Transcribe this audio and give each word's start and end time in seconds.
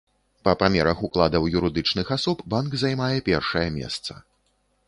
Па 0.47 0.53
памерах 0.61 1.03
укладаў 1.07 1.45
юрыдычных 1.59 2.07
асоб 2.17 2.43
банк 2.55 2.81
займае 2.85 3.15
першае 3.29 3.67
месца. 3.81 4.21